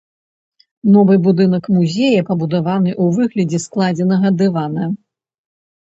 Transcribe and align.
Новы 0.95 1.17
будынак 1.27 1.63
музея 1.77 2.25
пабудаваны 2.31 2.91
ў 3.03 3.21
выглядзе 3.21 3.63
складзенага 3.69 4.27
дывана. 4.43 4.93